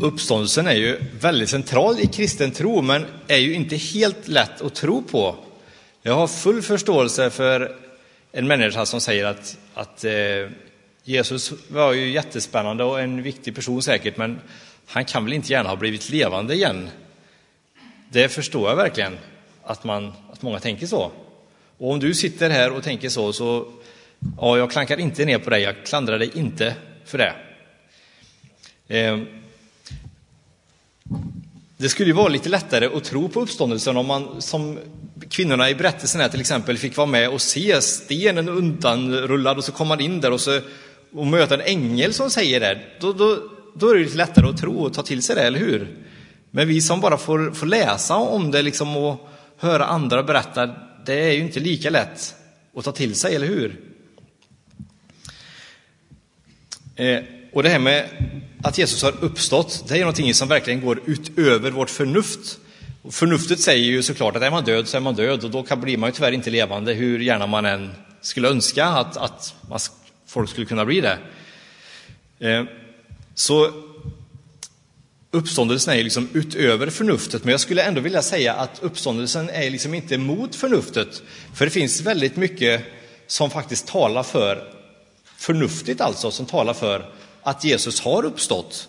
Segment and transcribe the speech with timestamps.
[0.00, 4.74] Uppståndelsen är ju väldigt central i kristen tro, men är ju inte helt lätt att
[4.74, 5.36] tro på.
[6.02, 7.76] Jag har full förståelse för
[8.32, 10.12] en människa som säger att, att eh,
[11.04, 14.40] Jesus var ju jättespännande och en viktig person säkert, men
[14.86, 16.88] han kan väl inte gärna ha blivit levande igen.
[18.08, 19.18] Det förstår jag verkligen,
[19.62, 21.12] att, man, att många tänker så.
[21.78, 23.72] Och om du sitter här och tänker så, så
[24.40, 26.74] ja, jag klankar inte ner på dig, jag klandrar dig inte
[27.04, 27.34] för det.
[28.88, 29.18] Eh,
[31.76, 34.78] det skulle ju vara lite lättare att tro på uppståndelsen om man som
[35.30, 39.72] kvinnorna i berättelsen här till exempel fick vara med och se stenen undanrullad och så
[39.72, 40.60] kommer man in där och, så,
[41.12, 42.80] och möter en ängel som säger det.
[43.00, 43.38] Då, då,
[43.74, 45.96] då är det lite lättare att tro och ta till sig det, eller hur?
[46.50, 49.28] Men vi som bara får, får läsa om det liksom och
[49.58, 50.74] höra andra berätta,
[51.06, 52.34] det är ju inte lika lätt
[52.76, 53.80] att ta till sig, eller hur?
[56.96, 58.08] Eh, och det här med
[58.62, 62.58] att Jesus har uppstått, det är någonting som verkligen går utöver vårt förnuft.
[63.02, 65.76] Och förnuftet säger ju såklart att är man död så är man död och då
[65.76, 69.54] blir man ju tyvärr inte levande hur gärna man än skulle önska att, att
[70.26, 71.18] folk skulle kunna bli det.
[72.38, 72.64] Eh,
[73.34, 73.70] så
[75.30, 79.94] uppståndelsen är liksom utöver förnuftet, men jag skulle ändå vilja säga att uppståndelsen är liksom
[79.94, 81.22] inte mot förnuftet.
[81.54, 82.82] För det finns väldigt mycket
[83.26, 84.64] som faktiskt talar för,
[85.36, 87.10] förnuftigt alltså, som talar för
[87.44, 88.88] att Jesus har uppstått.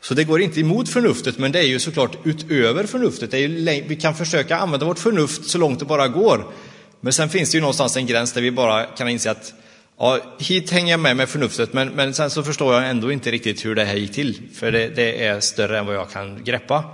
[0.00, 3.32] Så det går inte emot förnuftet, men det är ju såklart utöver förnuftet.
[3.32, 3.48] Ju,
[3.88, 6.52] vi kan försöka använda vårt förnuft så långt det bara går.
[7.00, 9.52] Men sen finns det ju någonstans en gräns där vi bara kan inse att
[9.98, 13.30] ja, hit hänger jag med med förnuftet, men, men sen så förstår jag ändå inte
[13.30, 16.44] riktigt hur det här gick till, för det, det är större än vad jag kan
[16.44, 16.84] greppa.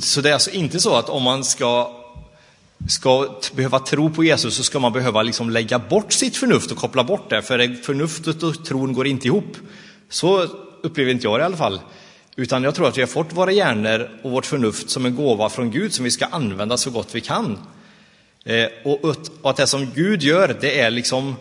[0.00, 1.99] Så det är alltså inte så att om man ska
[2.88, 6.76] ska behöva tro på Jesus så ska man behöva liksom lägga bort sitt förnuft och
[6.76, 9.56] koppla bort det, för förnuftet och tron går inte ihop.
[10.08, 10.46] Så
[10.82, 11.80] upplever inte jag det i alla fall.
[12.36, 15.48] Utan jag tror att vi har fått våra hjärnor och vårt förnuft som en gåva
[15.48, 17.58] från Gud som vi ska använda så gott vi kan.
[18.44, 21.36] Eh, och att det som Gud gör, det är liksom,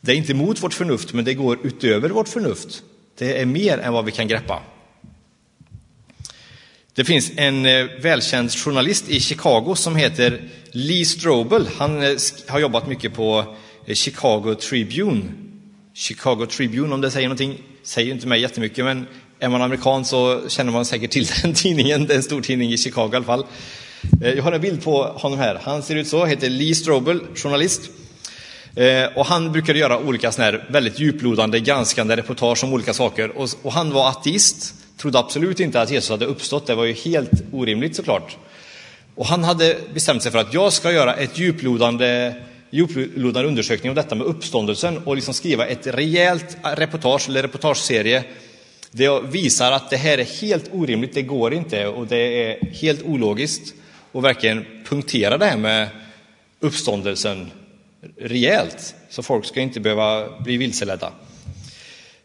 [0.00, 2.82] det är inte mot vårt förnuft, men det går utöver vårt förnuft.
[3.18, 4.62] Det är mer än vad vi kan greppa.
[6.94, 10.42] Det finns en eh, välkänd journalist i Chicago som heter
[10.72, 11.68] Lee Strobel.
[11.78, 12.16] Han eh,
[12.48, 13.44] har jobbat mycket på
[13.86, 15.22] eh, Chicago Tribune.
[15.94, 19.06] Chicago Tribune, om det säger någonting, säger inte mig jättemycket, men
[19.38, 22.06] är man amerikan så känner man säkert till den tidningen.
[22.06, 23.46] Det är en stor tidning i Chicago i alla fall.
[24.22, 25.60] Eh, jag har en bild på honom här.
[25.62, 27.90] Han ser ut så, heter Lee Strobel, journalist.
[29.14, 33.30] Och han brukade göra olika såna här väldigt djuplodande, granskande reportage om olika saker.
[33.62, 36.66] Och, han var ateist trodde absolut inte att Jesus hade uppstått.
[36.66, 38.36] Det var ju helt orimligt såklart.
[39.14, 42.34] Och han hade bestämt sig för att jag ska göra ett djuplodande,
[42.70, 48.24] djuplodande undersökning om detta med uppståndelsen och liksom skriva ett rejält reportage eller reportageserie.
[48.90, 53.02] Det visar att det här är helt orimligt, det går inte och det är helt
[53.02, 53.74] ologiskt
[54.12, 55.88] och verkligen punktera det här med
[56.60, 57.50] uppståndelsen
[58.16, 61.12] rejält så folk ska inte behöva bli vilseledda.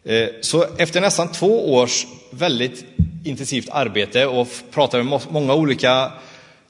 [0.04, 2.86] Eh, så efter nästan två års väldigt
[3.24, 6.12] intensivt arbete och pratat med många olika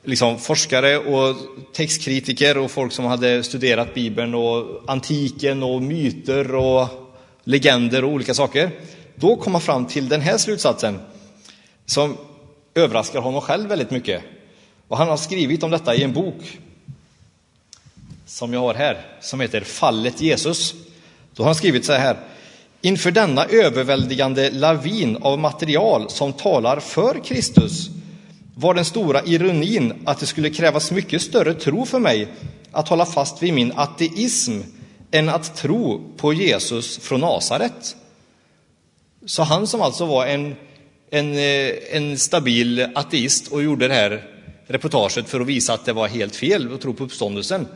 [0.05, 1.35] liksom, forskare och
[1.73, 6.88] textkritiker och folk som hade studerat Bibeln och antiken och myter och
[7.43, 8.71] legender och olika saker.
[9.15, 10.99] Då kom han fram till den här slutsatsen
[11.85, 12.17] som
[12.75, 14.21] överraskar honom själv väldigt mycket.
[14.88, 16.59] Och han har skrivit om detta i en bok
[18.25, 20.73] som jag har här, som heter Fallet Jesus.
[21.33, 22.17] Då har han skrivit så här.
[22.81, 27.89] Inför denna överväldigande lavin av material som talar för Kristus
[28.55, 32.27] var den stora ironin att det skulle krävas mycket större tro för mig
[32.71, 34.59] att hålla fast vid min ateism
[35.11, 37.95] än att tro på Jesus från Nasaret.
[39.25, 40.55] Så han som alltså var en,
[41.09, 44.23] en, eh, en stabil ateist och gjorde det här
[44.67, 47.67] reportaget för att visa att det var helt fel att tro på uppståndelsen.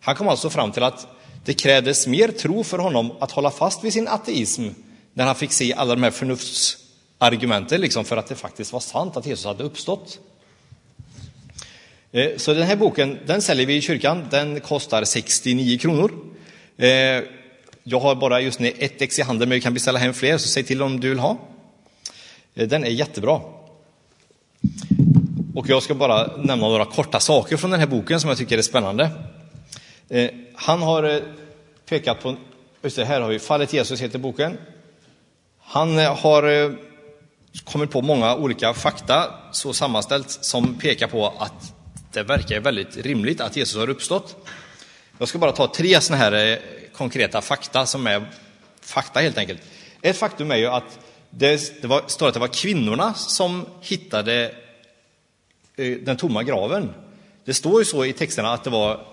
[0.00, 1.06] Han kom alltså fram till att
[1.44, 4.68] det krävdes mer tro för honom att hålla fast vid sin ateism
[5.14, 6.85] när han fick se alla de här förnufts
[7.18, 10.18] argumentet, liksom, för att det faktiskt var sant att Jesus hade uppstått.
[12.12, 14.26] Eh, så den här boken den säljer vi i kyrkan.
[14.30, 16.12] Den kostar 69 kronor.
[16.76, 16.88] Eh,
[17.82, 20.38] jag har bara just nu ett ex i handen, men vi kan beställa hem fler,
[20.38, 21.38] så säg till om du vill ha.
[22.54, 23.40] Eh, den är jättebra.
[25.54, 28.58] Och jag ska bara nämna några korta saker från den här boken som jag tycker
[28.58, 29.10] är spännande.
[30.54, 31.22] Han har
[31.88, 32.36] pekat på,
[32.82, 34.58] just det, här har vi Fallet Jesus heter boken.
[35.58, 36.42] Han har
[37.64, 41.74] kommit på många olika fakta, så sammanställt, som pekar på att
[42.12, 44.36] det verkar väldigt rimligt att Jesus har uppstått.
[45.18, 46.58] Jag ska bara ta tre sådana här eh,
[46.92, 48.30] konkreta fakta som är
[48.80, 49.62] fakta helt enkelt.
[50.02, 50.98] Ett faktum är ju att
[51.30, 54.54] det, det var, står att det var kvinnorna som hittade
[55.76, 56.94] eh, den tomma graven.
[57.44, 59.06] Det står ju så i texterna att det var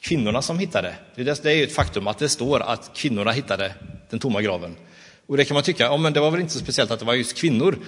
[0.00, 0.94] kvinnorna som hittade.
[1.14, 3.74] Det är ju ett faktum att det står att kvinnorna hittade
[4.10, 4.76] den tomma graven.
[5.26, 7.04] Och det kan man tycka, ja men det var väl inte så speciellt att det
[7.04, 7.78] var just kvinnor.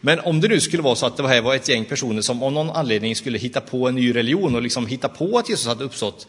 [0.00, 2.42] Men om det nu skulle vara så att det här var ett gäng personer som
[2.42, 5.66] av någon anledning skulle hitta på en ny religion och liksom hitta på att Jesus
[5.66, 6.26] hade uppstått,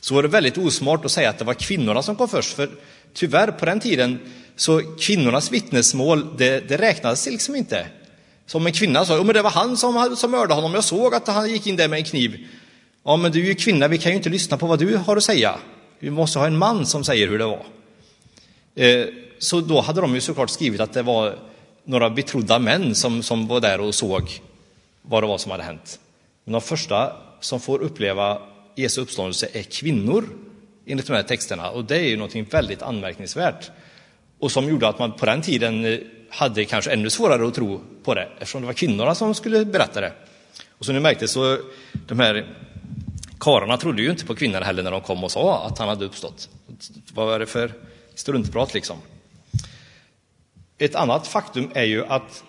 [0.00, 2.52] så var det väldigt osmart att säga att det var kvinnorna som kom först.
[2.56, 2.70] För
[3.14, 4.18] tyvärr, på den tiden,
[4.56, 7.86] så kvinnornas vittnesmål, det, det räknades liksom inte.
[8.46, 11.26] Som en kvinna sa, men det var han som, som mördade honom, jag såg att
[11.26, 12.46] han gick in där med en kniv.
[13.04, 15.16] Ja, men du är ju kvinna, vi kan ju inte lyssna på vad du har
[15.16, 15.54] att säga.
[15.98, 17.66] Vi måste ha en man som säger hur det var.
[18.74, 19.06] Eh,
[19.38, 21.38] så då hade de ju såklart skrivit att det var
[21.84, 24.40] några betrodda män som, som var där och såg
[25.02, 26.00] vad det var som hade hänt.
[26.44, 28.38] Men de första som får uppleva
[28.74, 30.28] Jesu uppståndelse är kvinnor
[30.86, 33.70] enligt de här texterna och det är ju någonting väldigt anmärkningsvärt
[34.38, 35.98] och som gjorde att man på den tiden eh,
[36.30, 40.00] hade kanske ännu svårare att tro på det eftersom det var kvinnorna som skulle berätta
[40.00, 40.12] det.
[40.78, 41.58] Och som ni märkte så
[41.92, 42.46] de här
[43.38, 46.04] karlarna trodde ju inte på kvinnorna heller när de kom och sa att han hade
[46.04, 46.48] uppstått.
[47.14, 47.72] Vad var det för
[48.14, 48.96] struntprat liksom?
[50.78, 52.44] Ett annat faktum är ju att,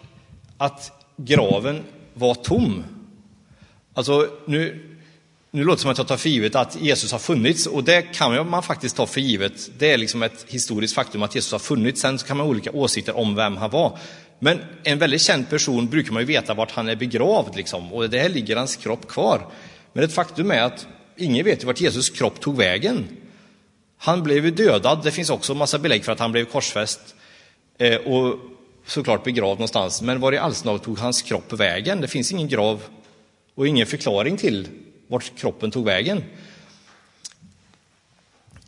[0.57, 1.83] att graven
[2.13, 2.83] var tom.
[3.93, 4.83] Alltså, nu,
[5.51, 8.01] nu låter det som att jag tar för givet att Jesus har funnits och det
[8.01, 9.69] kan man faktiskt ta för givet.
[9.77, 12.01] Det är liksom ett historiskt faktum att Jesus har funnits.
[12.01, 13.99] Sen kan man ha olika åsikter om vem han var.
[14.39, 18.09] Men en väldigt känd person brukar man ju veta vart han är begravd liksom, och
[18.09, 19.41] där ligger hans kropp kvar.
[19.93, 23.07] Men ett faktum är att ingen vet vart Jesus kropp tog vägen.
[23.97, 25.01] Han blev ju dödad.
[25.03, 27.15] Det finns också massa belägg för att han blev korsfäst
[27.77, 28.39] Eh, och
[28.85, 30.01] såklart begravd någonstans.
[30.01, 32.01] Men var i all tog hans kropp vägen?
[32.01, 32.83] Det finns ingen grav
[33.55, 34.67] och ingen förklaring till
[35.07, 36.23] vart kroppen tog vägen.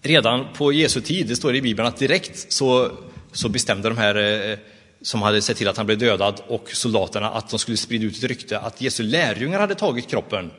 [0.02, 2.92] Redan på Jesu tid, det står i Bibeln att direkt så,
[3.32, 4.16] så bestämde de här
[4.52, 4.58] eh,
[5.02, 8.18] som hade sett till att han blev dödad och soldaterna att de skulle sprida ut
[8.18, 10.52] ett rykte att Jesu lärjungar hade tagit kroppen.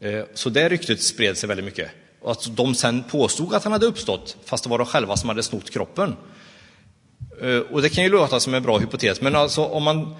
[0.00, 1.90] Eh, så det ryktet spred sig väldigt mycket.
[2.20, 5.28] Och att de sen påstod att han hade uppstått, fast det var de själva som
[5.28, 6.16] hade snott kroppen.
[7.42, 10.16] Eh, och det kan ju låta som en bra hypotes, men alltså om man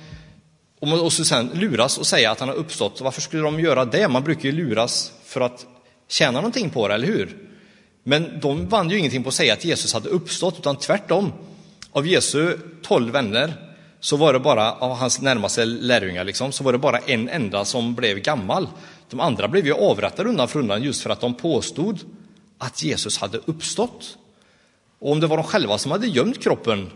[0.80, 3.84] om man också sen luras och säga att han har uppstått, varför skulle de göra
[3.84, 4.08] det?
[4.08, 5.66] Man brukar ju luras för att
[6.08, 7.36] tjäna någonting på det, eller hur?
[8.04, 11.32] Men de vann ju ingenting på att säga att Jesus hade uppstått, utan tvärtom.
[11.92, 13.54] Av Jesu tolv vänner
[14.00, 17.64] så var det bara, av hans närmaste lärjungar, liksom, så var det bara en enda
[17.64, 18.68] som blev gammal.
[19.10, 22.00] De andra blev ju avrättade undan för undan just för att de påstod
[22.58, 24.18] att Jesus hade uppstått.
[24.98, 26.90] Och om det var de själva som hade gömt kroppen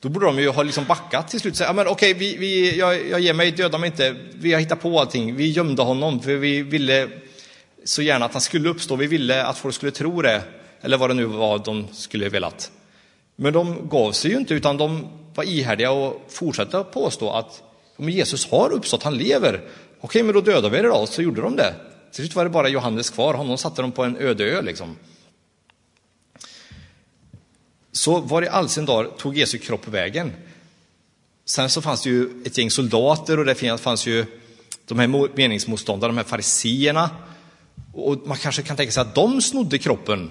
[0.00, 2.78] då borde de ju ha liksom backat till slut och säga, men okej, vi, vi,
[2.78, 6.20] jag, jag ger mig, döda mig inte, vi har hittat på allting, vi gömde honom
[6.20, 7.08] för vi ville
[7.84, 10.42] så gärna att han skulle uppstå, vi ville att folk skulle tro det,
[10.80, 12.70] eller vad det nu var de skulle velat.
[13.36, 17.62] Men de gav sig ju inte, utan de var ihärdiga och fortsatte att påstå att
[17.96, 19.60] men Jesus har uppstått, han lever.
[20.00, 21.74] Okej, men då dödar vi det då, så gjorde de det.
[22.12, 24.96] Till slut var det bara Johannes kvar, honom satte de på en öde ö liksom.
[27.96, 30.32] Så var i all sin dar tog Jesu kropp vägen?
[31.44, 34.26] Sen så fanns det ju ett gäng soldater och det fanns ju
[34.86, 37.10] de här meningsmotståndarna, de här fariseerna.
[37.92, 40.30] Och man kanske kan tänka sig att de snodde kroppen.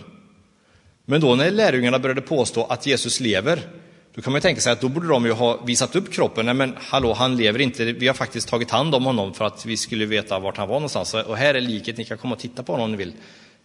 [1.05, 3.67] Men då när lärjungarna började påstå att Jesus lever,
[4.15, 6.45] då kan man tänka sig att då borde de ju ha visat upp kroppen.
[6.45, 7.85] Nej men hallå, han lever inte.
[7.85, 10.75] Vi har faktiskt tagit hand om honom för att vi skulle veta vart han var
[10.75, 11.13] någonstans.
[11.13, 13.13] Och här är liket, ni kan komma och titta på honom om ni vill.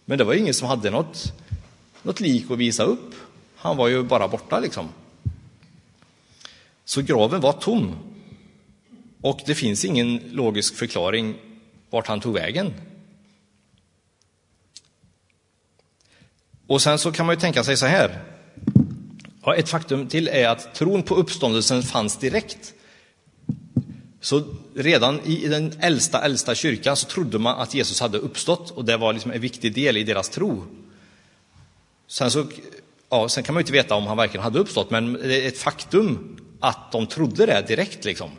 [0.05, 1.33] Men det var ju ingen som hade något,
[2.03, 3.15] något lik att visa upp.
[3.61, 4.89] Han var ju bara borta liksom.
[6.85, 7.95] Så graven var tom.
[9.21, 11.35] Och det finns ingen logisk förklaring
[11.89, 12.73] vart han tog vägen.
[16.67, 18.23] Och sen så kan man ju tänka sig så här.
[19.43, 22.73] Ja, ett faktum till är att tron på uppståndelsen fanns direkt.
[24.21, 24.43] Så
[24.75, 28.97] redan i den äldsta, äldsta kyrkan så trodde man att Jesus hade uppstått och det
[28.97, 30.63] var liksom en viktig del i deras tro.
[32.07, 32.45] Sen så
[33.13, 35.47] Ja, sen kan man ju inte veta om han verkligen hade uppstått, men det är
[35.47, 38.05] ett faktum att de trodde det direkt.
[38.05, 38.29] Liksom.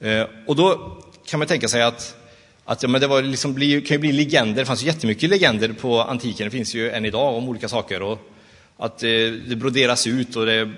[0.00, 2.16] Eh, och då kan man tänka sig att,
[2.64, 5.30] att ja, men det var liksom bli, kan ju bli legender, det fanns ju jättemycket
[5.30, 8.02] legender på antiken, det finns ju än idag om olika saker.
[8.02, 8.18] Och
[8.76, 9.08] att eh,
[9.48, 10.72] det broderas ut och det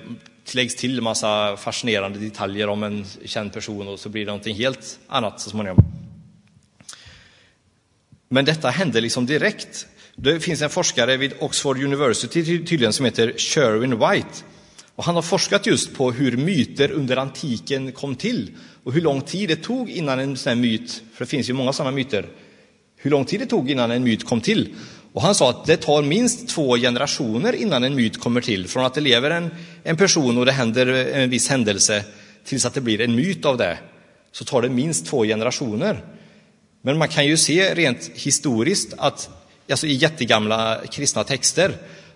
[0.52, 4.56] läggs till en massa fascinerande detaljer om en känd person och så blir det någonting
[4.56, 5.78] helt annat så småningom.
[8.28, 9.86] Men detta hände liksom direkt.
[10.16, 14.44] Det finns en forskare vid Oxford University tydligen som heter Sherwin White.
[14.96, 18.50] Och han har forskat just på hur myter under antiken kom till
[18.84, 21.52] och hur lång tid det tog innan en sån här myt, för det finns ju
[21.52, 22.26] många sådana myter,
[22.96, 24.74] hur lång tid det tog innan en myt kom till.
[25.12, 28.68] Och han sa att det tar minst två generationer innan en myt kommer till.
[28.68, 29.50] Från att det lever en,
[29.82, 32.04] en person och det händer en viss händelse
[32.44, 33.78] tills att det blir en myt av det,
[34.32, 36.04] så tar det minst två generationer.
[36.82, 41.72] Men man kan ju se rent historiskt att alltså i jättegamla kristna texter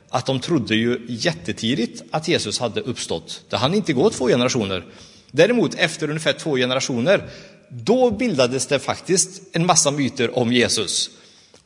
[0.09, 3.45] att de trodde ju jättetidigt att Jesus hade uppstått.
[3.49, 4.85] Det hann inte gå två generationer.
[5.31, 7.29] Däremot efter ungefär två generationer,
[7.69, 11.11] då bildades det faktiskt en massa myter om Jesus.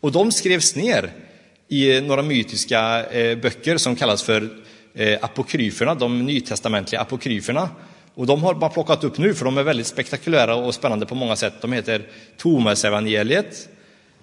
[0.01, 1.13] Och de skrevs ner
[1.69, 4.49] i några mytiska eh, böcker som kallas för
[4.95, 7.71] eh, apokryferna, de nytestamentliga apokryferna.
[8.15, 11.15] Och de har man plockat upp nu för de är väldigt spektakulära och spännande på
[11.15, 11.55] många sätt.
[11.61, 13.69] De heter Tomasevangeliet, evangeliet,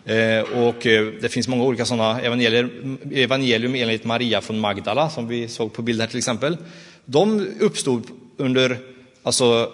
[0.06, 2.70] Eh, och eh, det finns många olika sådana evangelier.
[3.12, 6.58] Evangelium enligt Maria från Magdala, som vi såg på bilden här till exempel.
[7.06, 8.78] De uppstod under,
[9.24, 9.72] alltså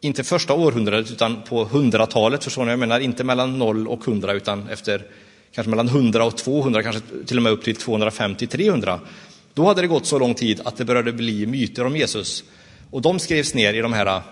[0.00, 2.70] inte första århundradet utan på hundratalet, förstår ni?
[2.70, 5.06] Jag menar inte mellan 0 och 100 utan efter
[5.54, 8.98] kanske mellan 100 och 200, kanske till och med upp till 250-300.
[9.54, 12.44] Då hade det gått så lång tid att det började bli myter om Jesus.
[12.90, 14.22] Och de skrevs ner i de här eh,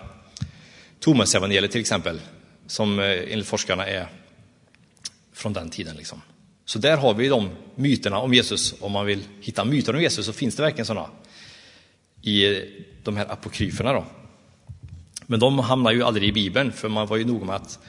[0.99, 2.19] Thomas-evangeliet till exempel,
[2.67, 4.07] som enligt forskarna är
[5.39, 5.95] från den tiden.
[5.95, 6.21] Liksom.
[6.65, 8.75] Så där har vi de myterna om Jesus.
[8.79, 11.09] Om man vill hitta myter om Jesus så finns det verkligen sådana
[12.21, 12.63] i
[13.03, 13.93] de här apokryferna.
[13.93, 14.05] Då.
[15.25, 17.79] Men de hamnar ju aldrig i Bibeln, för man var ju noga med att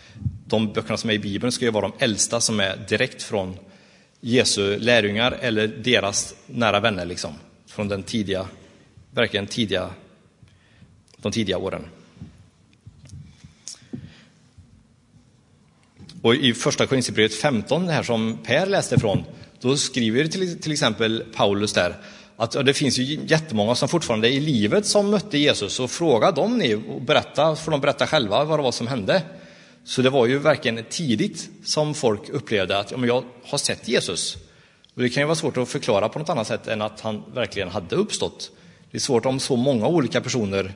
[0.46, 3.56] de böckerna som är i Bibeln ska ju vara de äldsta som är direkt från
[4.20, 7.34] Jesu lärjungar eller deras nära vänner, liksom.
[7.66, 8.46] Från den tidiga,
[9.10, 9.90] verkligen tidiga,
[11.16, 11.86] de tidiga åren.
[16.22, 19.24] Och i första Korinthierbrevet 15, det här som Per läste från,
[19.60, 21.96] då skriver till, till exempel Paulus där
[22.36, 26.30] att det finns ju jättemånga som fortfarande är i livet som mötte Jesus och fråga
[26.30, 29.22] dem ni och berätta, får de berätta själva vad det var som hände.
[29.84, 33.88] Så det var ju verkligen tidigt som folk upplevde att ja, men jag har sett
[33.88, 34.36] Jesus.
[34.94, 37.22] Och det kan ju vara svårt att förklara på något annat sätt än att han
[37.34, 38.50] verkligen hade uppstått.
[38.90, 40.74] Det är svårt om så många olika personer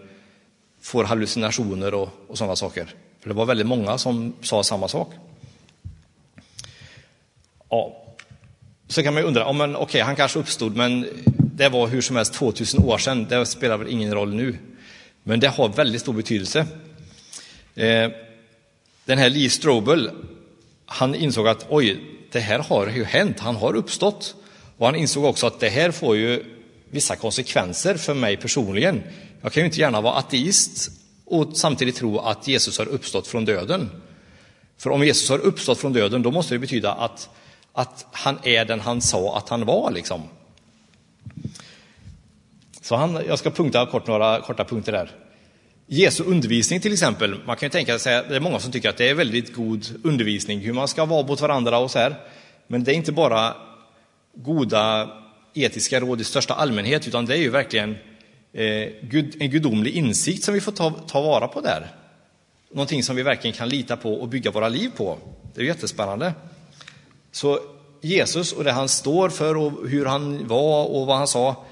[0.83, 2.95] får hallucinationer och, och sådana saker.
[3.21, 5.13] För det var väldigt många som sa samma sak.
[7.75, 7.93] Ja.
[8.89, 12.01] Så kan man ju undra, ja, men okej, han kanske uppstod, men det var hur
[12.01, 14.59] som helst 2000 år sedan, det spelar väl ingen roll nu.
[15.23, 16.67] Men det har väldigt stor betydelse.
[17.75, 18.11] Eh,
[19.05, 20.11] den här Lee Strobel,
[20.87, 22.01] han insåg att oj,
[22.33, 24.35] det här har ju hänt, han har uppstått.
[24.79, 26.45] Och han insåg också att det här får ju
[26.91, 29.03] vissa konsekvenser för mig personligen.
[29.43, 30.91] Jag kan ju inte gärna vara ateist
[31.25, 33.91] och samtidigt tro att Jesus har uppstått från döden.
[34.79, 37.29] För om Jesus har uppstått från döden, då måste det betyda att
[37.75, 39.91] att han är den han sa att han var.
[39.91, 40.23] Liksom.
[42.81, 45.11] Så han, jag ska punkta kort några korta punkter där.
[45.87, 48.97] Jesu undervisning till exempel, man kan ju tänka sig, det är många som tycker att
[48.97, 52.15] det är väldigt god undervisning, hur man ska vara mot varandra och så här.
[52.67, 53.55] Men det är inte bara
[54.35, 55.11] goda
[55.55, 57.97] etiska råd i största allmänhet, utan det är ju verkligen
[58.53, 61.87] eh, gud, en gudomlig insikt som vi får ta, ta vara på där.
[62.71, 65.19] Någonting som vi verkligen kan lita på och bygga våra liv på.
[65.55, 66.33] Det är jättespännande.
[67.35, 67.59] Så
[68.01, 71.65] Jesus och det han står för och hur han var och vad han sa,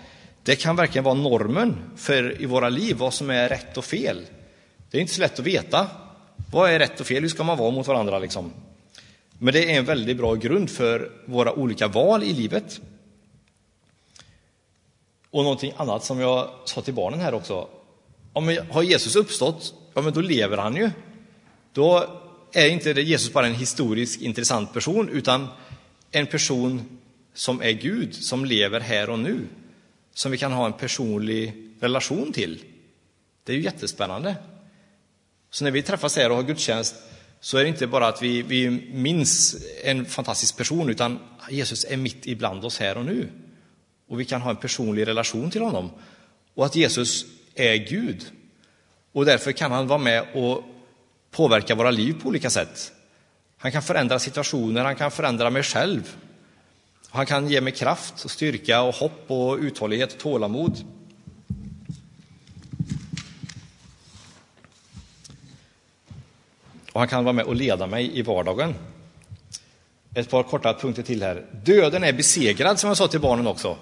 [0.43, 4.27] det kan verkligen vara normen för i våra liv, vad som är rätt och fel.
[4.91, 5.87] Det är inte så lätt att veta.
[6.53, 7.23] Vad är rätt och fel?
[7.23, 8.19] Hur ska man vara mot varandra?
[8.19, 8.53] Liksom?
[9.39, 12.81] Men det är en väldigt bra grund för våra olika val i livet.
[15.31, 17.69] Och någonting annat som jag sa till barnen här också.
[18.33, 20.91] Om har Jesus uppstått, ja men då lever han ju.
[21.73, 22.07] Då
[22.53, 25.49] är inte Jesus bara en historisk intressant person, utan
[26.11, 26.99] en person
[27.35, 29.39] som är Gud, som lever här och nu,
[30.15, 32.65] som vi kan ha en personlig relation till.
[33.45, 34.37] Det är ju jättespännande.
[35.51, 36.95] Så när vi träffas här och har gudstjänst
[37.41, 41.19] så är det inte bara att vi, vi minns en fantastisk person, utan
[41.51, 43.29] Jesus är mitt ibland oss här och nu.
[44.09, 45.91] Och vi kan ha en personlig relation till honom.
[46.55, 48.25] Och att Jesus är Gud.
[49.13, 50.65] Och därför kan han vara med och
[51.33, 52.93] påverka våra liv på olika sätt.
[53.59, 56.17] Han kan förändra situationer, han kan förändra mig själv.
[57.09, 60.85] Han kan ge mig kraft, och styrka, och hopp, och uthållighet och tålamod.
[66.93, 68.75] Och han kan vara med och leda mig i vardagen.
[70.15, 71.47] Ett par korta punkter till här.
[71.65, 73.77] Döden är besegrad, som jag sa till barnen också.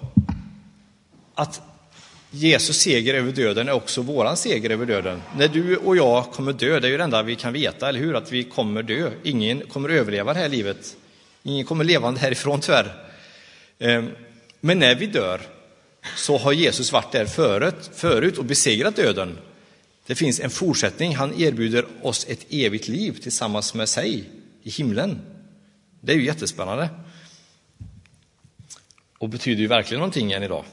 [1.35, 1.61] Att
[2.33, 5.21] Jesus seger över döden är också våran seger över döden.
[5.37, 7.99] När du och jag kommer dö, det är ju det enda vi kan veta, eller
[7.99, 8.15] hur?
[8.15, 9.11] Att vi kommer dö.
[9.23, 10.95] Ingen kommer överleva det här livet.
[11.43, 12.95] Ingen kommer levande härifrån tyvärr.
[13.79, 14.09] Ehm,
[14.59, 15.41] men när vi dör
[16.15, 19.37] så har Jesus varit där förut, förut och besegrat döden.
[20.05, 21.15] Det finns en fortsättning.
[21.15, 24.23] Han erbjuder oss ett evigt liv tillsammans med sig
[24.63, 25.21] i himlen.
[26.01, 26.89] Det är ju jättespännande.
[29.17, 30.65] och betyder ju verkligen någonting än idag.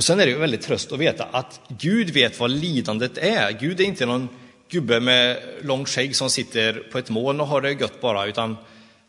[0.00, 3.50] Och sen är det ju väldigt tröst att veta att Gud vet vad lidandet är.
[3.52, 4.28] Gud är inte någon
[4.68, 8.56] gubbe med långt skägg som sitter på ett moln och har det gött bara, utan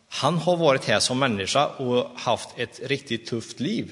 [0.09, 3.91] han har varit här som människa och haft ett riktigt tufft liv.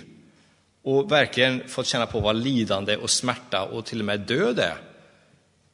[0.84, 4.78] Och verkligen fått känna på vad lidande och smärta och till och med död är.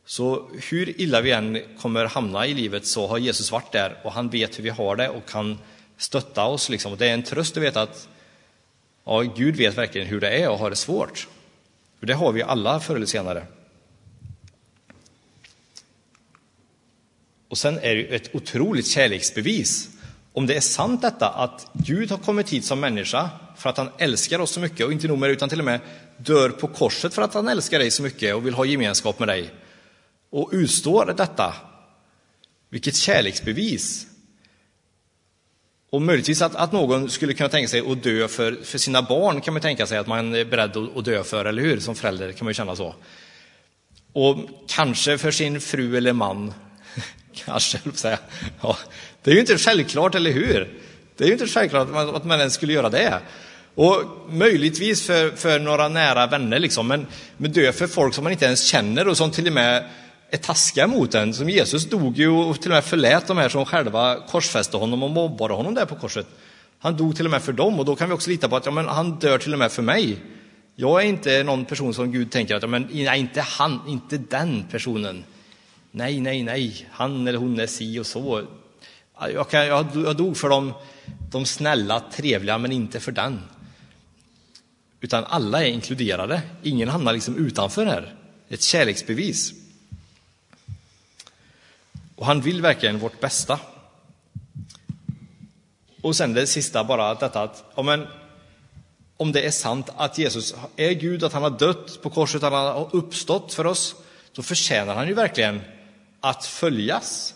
[0.05, 4.11] Så hur illa vi än kommer hamna i livet så har Jesus varit där och
[4.11, 5.57] han vet hur vi har det och kan
[5.97, 6.69] stötta oss.
[6.69, 6.91] Liksom.
[6.91, 8.07] Och det är en tröst att veta att
[9.05, 11.27] ja, Gud vet verkligen hur det är att ha det svårt.
[11.99, 13.47] För det har vi alla förr eller senare.
[17.47, 19.89] Och sen är det ett otroligt kärleksbevis.
[20.33, 23.89] Om det är sant detta att Gud har kommit hit som människa för att han
[23.97, 25.79] älskar oss så mycket och inte nog med utan till och med
[26.17, 29.27] dör på korset för att han älskar dig så mycket och vill ha gemenskap med
[29.27, 29.49] dig
[30.29, 31.53] och utstår detta.
[32.69, 34.07] Vilket kärleksbevis!
[35.95, 39.41] Och möjligtvis att, att någon skulle kunna tänka sig att dö för, för sina barn
[39.41, 41.79] kan man tänka sig att man är beredd att, att dö för, eller hur?
[41.79, 42.95] Som förälder kan man ju känna så.
[44.13, 44.37] Och
[44.67, 46.53] kanske för sin fru eller man.
[47.45, 48.19] kanske, säga.
[48.61, 48.77] Ja,
[49.23, 50.73] det är ju inte självklart, eller hur?
[51.17, 53.19] Det är ju inte självklart att man, att man ens skulle göra det.
[53.75, 58.33] Och möjligtvis för, för några nära vänner, liksom, men, men dö för folk som man
[58.33, 59.89] inte ens känner och som till och med
[60.35, 61.33] är taskiga mot en.
[61.33, 65.03] Som Jesus dog ju och till och med förlät de här som själva korsfäste honom
[65.03, 66.27] och mobbade honom där på korset.
[66.79, 68.65] Han dog till och med för dem och då kan vi också lita på att
[68.65, 70.17] ja, men han dör till och med för mig.
[70.75, 74.17] Jag är inte någon person som Gud tänker att ja, men, nej, inte han, inte
[74.17, 75.23] den personen.
[75.91, 78.43] Nej, nej, nej, han eller hon är si och så.
[79.33, 80.73] Jag, kan, jag, jag dog för dem,
[81.31, 83.41] de snälla, trevliga, men inte för den.
[85.01, 86.41] Utan alla är inkluderade.
[86.63, 88.15] Ingen hamnar liksom utanför här.
[88.49, 89.53] Ett kärleksbevis.
[92.15, 93.59] Och han vill verkligen vårt bästa.
[96.01, 98.07] Och sen det sista bara, detta att ja, men,
[99.17, 102.53] om det är sant att Jesus är Gud, att han har dött på korset, att
[102.53, 103.95] han har uppstått för oss,
[104.31, 105.61] då förtjänar han ju verkligen
[106.21, 107.35] att följas.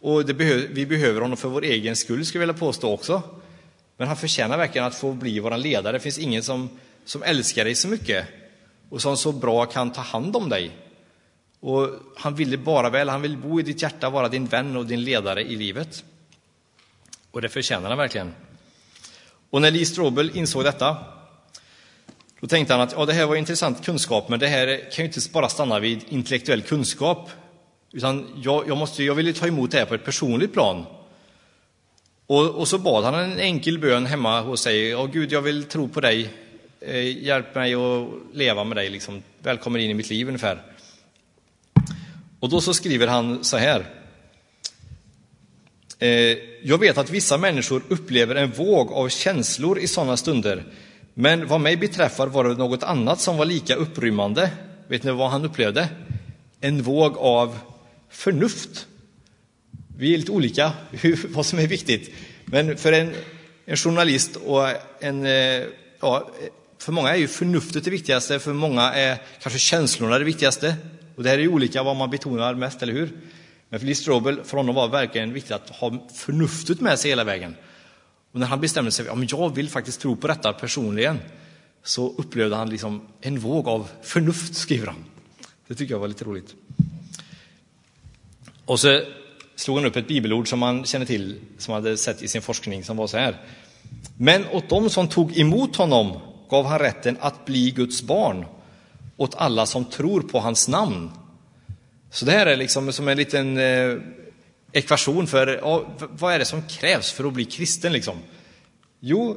[0.00, 3.22] Och behö vi behöver honom för vår egen skull, skulle jag vilja påstå också.
[3.96, 5.92] Men han förtjänar verkligen att få bli vår ledare.
[5.92, 8.26] Det finns ingen som, som älskar dig så mycket
[8.90, 10.70] och som så bra kan ta hand om dig
[11.60, 14.86] och han ville bara väl, han vill bo i ditt hjärta, vara din vän och
[14.86, 16.04] din ledare i livet.
[17.30, 18.34] Och det förtjänar han verkligen.
[19.50, 20.96] Och när Lee Strobel insåg detta,
[22.40, 25.12] då tänkte han att ja, det här var intressant kunskap, men det här kan ju
[25.12, 27.30] inte bara stanna vid intellektuell kunskap,
[27.92, 30.86] utan jag, jag, måste, jag vill ta emot det här på ett personligt plan.
[32.26, 34.88] Och, och så bad han en enkel bön hemma hos sig.
[34.88, 36.30] Ja, Gud, jag vill tro på dig.
[36.80, 38.90] Eh, hjälp mig att leva med dig.
[38.90, 39.22] Liksom.
[39.42, 40.62] Välkommen in i mitt liv ungefär.
[42.40, 43.86] Och då så skriver han så här.
[45.98, 50.64] Eh, Jag vet att vissa människor upplever en våg av känslor i sådana stunder,
[51.14, 54.50] men vad mig beträffar var det något annat som var lika upprymmande.
[54.88, 55.88] Vet ni vad han upplevde?
[56.60, 57.58] En våg av
[58.10, 58.86] förnuft.
[59.98, 62.10] Vi är lite olika hur, vad som är viktigt,
[62.44, 63.14] men för en,
[63.64, 64.68] en journalist och
[65.00, 65.62] en, eh,
[66.00, 66.30] ja,
[66.78, 70.74] för många är ju förnuftet det viktigaste, för många är kanske känslorna det viktigaste.
[71.20, 73.10] Och det här är ju olika vad man betonar mest, eller hur?
[73.68, 77.10] Men för Lee Strobel, för honom var det verkligen viktigt att ha förnuftet med sig
[77.10, 77.56] hela vägen.
[78.32, 81.18] Och när han bestämde sig, ja men jag vill faktiskt tro på detta personligen,
[81.82, 85.04] så upplevde han liksom en våg av förnuft, skriver han.
[85.66, 86.54] Det tycker jag var lite roligt.
[88.64, 89.02] Och så
[89.56, 92.42] slog han upp ett bibelord som man känner till, som han hade sett i sin
[92.42, 93.36] forskning, som var så här.
[94.16, 98.44] Men åt dem som tog emot honom gav han rätten att bli Guds barn
[99.20, 101.10] åt alla som tror på hans namn.
[102.10, 103.96] Så det här är liksom som en liten eh,
[104.72, 107.92] ekvation för ja, vad är det som krävs för att bli kristen.
[107.92, 108.18] Liksom?
[109.00, 109.36] Jo,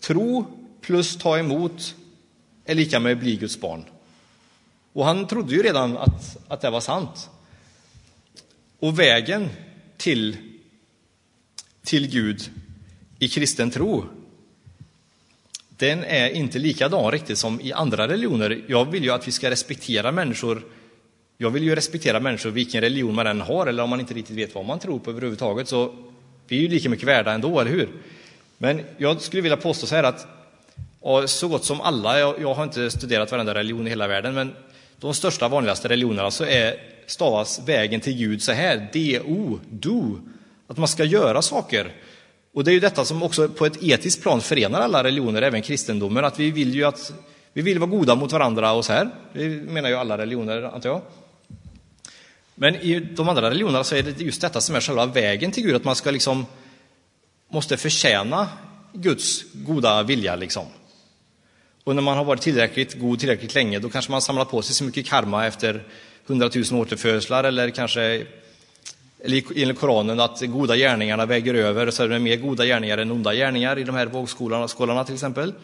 [0.00, 0.46] tro
[0.80, 1.94] plus ta emot
[2.64, 3.84] är lika med att bli Guds barn.
[4.92, 7.30] Och han trodde ju redan att, att det var sant.
[8.80, 9.48] Och vägen
[9.96, 10.36] till,
[11.82, 12.50] till Gud
[13.18, 14.04] i kristen tro
[15.76, 18.64] den är inte likadan riktigt som i andra religioner.
[18.66, 20.62] Jag vill ju att vi ska respektera människor.
[21.38, 24.36] Jag vill ju respektera människor vilken religion man än har eller om man inte riktigt
[24.36, 25.68] vet vad man tror på överhuvudtaget.
[25.68, 25.94] Så
[26.48, 27.88] vi är ju lika mycket värda ändå, eller hur?
[28.58, 30.26] Men jag skulle vilja påstå så här att
[31.26, 34.52] så gott som alla, jag, jag har inte studerat varenda religion i hela världen, men
[35.00, 36.74] de största vanligaste religionerna så är
[37.06, 40.18] stavas vägen till Gud så här, do, do,
[40.66, 41.92] att man ska göra saker.
[42.54, 45.62] Och det är ju detta som också på ett etiskt plan förenar alla religioner, även
[45.62, 47.12] kristendomen, att vi vill ju att
[47.52, 49.10] vi vill vara goda mot varandra och så här.
[49.32, 51.02] Det menar ju alla religioner, antar jag.
[52.54, 55.62] Men i de andra religionerna så är det just detta som är själva vägen till
[55.62, 56.46] Gud, att man ska liksom
[57.48, 58.48] måste förtjäna
[58.92, 60.66] Guds goda vilja liksom.
[61.84, 64.74] Och när man har varit tillräckligt god tillräckligt länge, då kanske man samlar på sig
[64.74, 65.82] så mycket karma efter
[66.26, 68.26] hundratusen återfödslar eller kanske
[69.24, 73.34] enligt Koranen att goda gärningarna väger över, så är det mer goda gärningar än onda
[73.34, 75.54] gärningar i de här vågskålarna till exempel.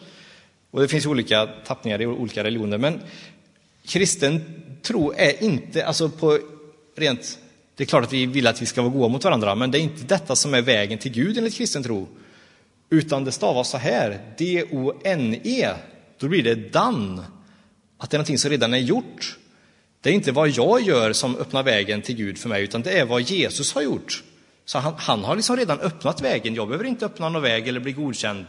[0.71, 2.99] Och det finns olika tappningar i olika religioner, men
[3.85, 4.41] kristen
[4.81, 6.39] tro är inte, alltså på
[6.95, 7.39] rent,
[7.75, 9.79] det är klart att vi vill att vi ska vara goda mot varandra, men det
[9.79, 12.07] är inte detta som är vägen till Gud enligt kristen tro.
[12.89, 15.69] Utan det stavas så här, D-O-N-E,
[16.19, 17.21] då blir det dan.
[17.97, 19.37] Att det är någonting som redan är gjort.
[20.01, 22.91] Det är inte vad jag gör som öppnar vägen till Gud för mig, utan det
[22.91, 24.23] är vad Jesus har gjort.
[24.65, 26.55] Så han, han har liksom redan öppnat vägen.
[26.55, 28.45] Jag behöver inte öppna någon väg eller bli godkänd.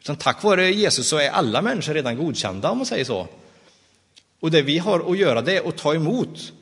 [0.00, 3.28] Utan tack vare Jesus så är alla människor redan godkända, om man säger så.
[4.40, 6.52] Och det vi har att göra det är att ta emot.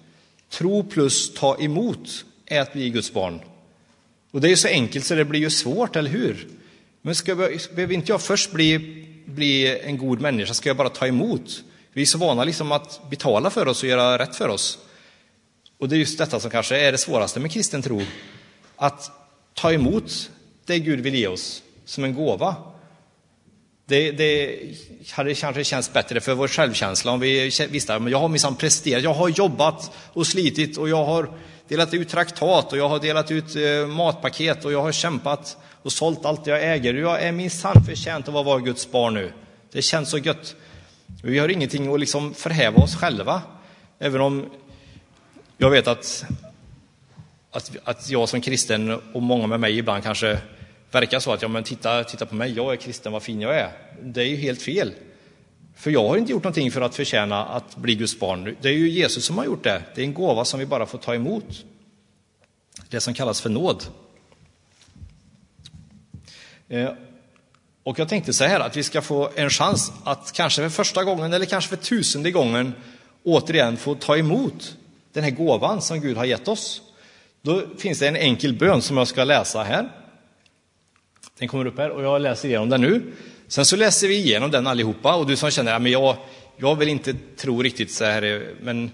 [0.51, 3.41] Tro plus ta emot är att bli Guds barn.
[4.31, 6.49] Och det är ju så enkelt så det blir ju svårt, eller hur?
[7.03, 8.79] Men ska, behöver inte jag först bli,
[9.27, 11.65] bli en god människa, ska jag bara ta emot?
[11.93, 14.79] Vi är så vana liksom att betala för oss och göra rätt för oss.
[15.79, 18.03] Och det är just detta som kanske är det svåraste med kristen tro.
[18.77, 19.11] Att
[19.55, 20.31] ta emot
[20.67, 22.57] det Gud vill ge oss som en gåva.
[23.87, 24.61] Det, det
[25.11, 29.03] hade kanske känts bättre för vår självkänsla om vi visste att jag har minsann presterat,
[29.03, 31.31] jag har jobbat och slitit och jag har
[31.69, 35.93] delat ut traktat och jag har delat ut eh, matpaket och jag har kämpat och
[35.93, 36.95] sålt allt jag äger.
[36.95, 39.33] Jag är minsann förtjänt av att vara Guds barn nu.
[39.73, 40.57] Det känns så gött.
[41.25, 43.43] Vi har ingenting att liksom förhäva oss själva.
[43.99, 44.47] Även om
[45.59, 46.25] jag vet att,
[47.51, 50.39] att, att jag som kristen och många med mig ibland kanske
[50.91, 53.57] verkar så att ja, men titta, titta på mig, jag är kristen, vad fin jag
[53.57, 53.71] är.
[54.03, 54.93] Det är ju helt fel.
[55.77, 58.57] För jag har inte gjort någonting för att förtjäna att bli Guds barn.
[58.61, 59.83] Det är ju Jesus som har gjort det.
[59.95, 61.65] Det är en gåva som vi bara får ta emot.
[62.89, 63.85] Det som kallas för nåd.
[66.69, 66.91] Eh,
[67.85, 71.05] och jag tänkte så här att vi ska få en chans att kanske för första
[71.05, 72.73] gången eller kanske för tusende gången
[73.25, 74.77] återigen få ta emot
[75.12, 76.83] den här gåvan som Gud har gett oss.
[77.42, 79.88] Då finns det en enkel bön som jag ska läsa här.
[81.38, 83.03] Den kommer upp här och jag läser igenom den nu.
[83.49, 86.16] Sen så läser vi igenom den allihopa och du som känner att jag,
[86.57, 88.90] jag vill inte tro riktigt så här, men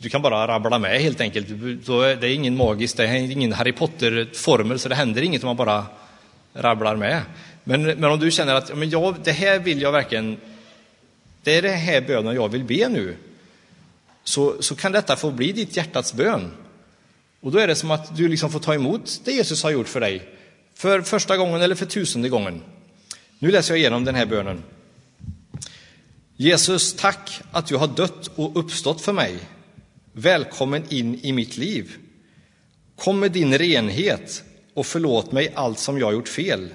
[0.00, 1.48] du kan bara rabbla med helt enkelt.
[2.20, 5.56] Det är ingen magisk, det är ingen Harry Potter-formel, så det händer inget om man
[5.56, 5.86] bara
[6.54, 7.22] rabblar med.
[7.68, 10.36] Men, men om du känner att men jag, det här vill jag verkligen,
[11.42, 13.16] det är det här bönen jag vill be nu,
[14.24, 16.50] så, så kan detta få bli ditt hjärtats bön.
[17.40, 19.88] Och då är det som att du liksom får ta emot det Jesus har gjort
[19.88, 20.28] för dig,
[20.74, 22.62] för första gången eller för tusende gången.
[23.38, 24.62] Nu läser jag igenom den här bönen.
[26.36, 29.38] Jesus, tack att du har dött och uppstått för mig.
[30.12, 31.96] Välkommen in i mitt liv.
[32.96, 36.68] Kom med din renhet och förlåt mig allt som jag gjort fel.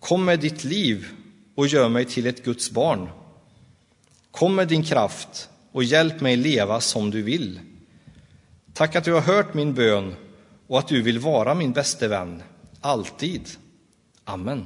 [0.00, 1.06] Kom med ditt liv
[1.54, 3.08] och gör mig till ett Guds barn.
[4.30, 7.60] Kom med din kraft och hjälp mig leva som du vill.
[8.72, 10.14] Tack att du har hört min bön
[10.66, 12.42] och att du vill vara min bäste vän,
[12.80, 13.42] alltid.
[14.24, 14.64] Amen.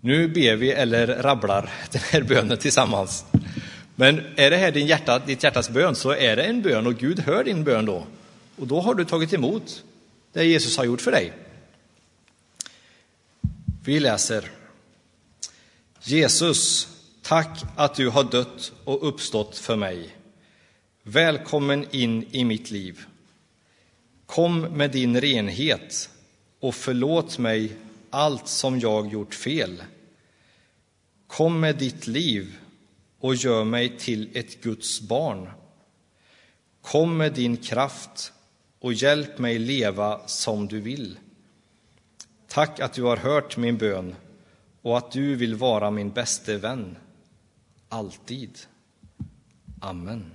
[0.00, 3.24] Nu ber vi eller rabblar den här bönen tillsammans.
[3.94, 6.94] Men är det här din hjärta, ditt hjärtas bön så är det en bön och
[6.94, 8.06] Gud hör din bön då.
[8.56, 9.84] Och då har du tagit emot
[10.32, 11.32] det Jesus har gjort för dig.
[13.86, 14.50] Vi läser.
[16.02, 16.88] Jesus,
[17.22, 20.16] tack att du har dött och uppstått för mig.
[21.02, 23.04] Välkommen in i mitt liv.
[24.26, 26.10] Kom med din renhet
[26.60, 27.76] och förlåt mig
[28.10, 29.82] allt som jag gjort fel.
[31.26, 32.56] Kom med ditt liv
[33.20, 35.50] och gör mig till ett Guds barn.
[36.80, 38.32] Kom med din kraft
[38.80, 41.18] och hjälp mig leva som du vill.
[42.54, 44.14] Tack att du har hört min bön
[44.82, 46.96] och att du vill vara min bäste vän,
[47.88, 48.58] alltid.
[49.80, 50.33] Amen.